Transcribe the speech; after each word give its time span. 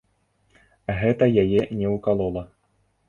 Гэта 1.01 1.27
яе 1.43 1.61
не 1.83 1.93
ўкалола. 1.95 2.43